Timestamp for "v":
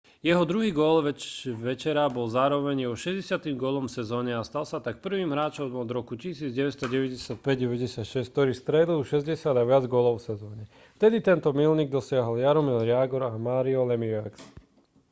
3.87-3.95, 10.17-10.25